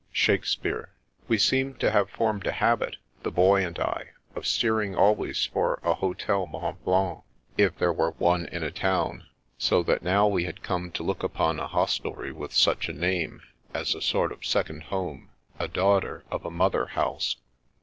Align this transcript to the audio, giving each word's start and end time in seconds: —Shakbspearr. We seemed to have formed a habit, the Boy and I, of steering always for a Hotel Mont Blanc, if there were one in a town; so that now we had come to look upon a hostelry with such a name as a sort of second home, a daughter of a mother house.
—Shakbspearr. 0.15 0.87
We 1.27 1.37
seemed 1.37 1.79
to 1.81 1.91
have 1.91 2.09
formed 2.09 2.47
a 2.47 2.51
habit, 2.51 2.95
the 3.21 3.29
Boy 3.29 3.63
and 3.63 3.77
I, 3.77 4.13
of 4.33 4.47
steering 4.47 4.95
always 4.95 5.45
for 5.45 5.79
a 5.83 5.93
Hotel 5.93 6.47
Mont 6.47 6.83
Blanc, 6.83 7.21
if 7.55 7.77
there 7.77 7.93
were 7.93 8.09
one 8.17 8.47
in 8.47 8.63
a 8.63 8.71
town; 8.71 9.27
so 9.59 9.83
that 9.83 10.01
now 10.01 10.25
we 10.27 10.45
had 10.45 10.63
come 10.63 10.89
to 10.93 11.03
look 11.03 11.21
upon 11.21 11.59
a 11.59 11.67
hostelry 11.67 12.31
with 12.31 12.51
such 12.51 12.89
a 12.89 12.93
name 12.93 13.43
as 13.75 13.93
a 13.93 14.01
sort 14.01 14.31
of 14.31 14.43
second 14.43 14.85
home, 14.85 15.29
a 15.59 15.67
daughter 15.67 16.23
of 16.31 16.45
a 16.47 16.49
mother 16.49 16.87
house. 16.87 17.35